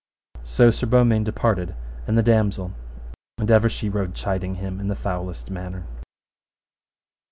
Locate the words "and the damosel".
2.07-2.73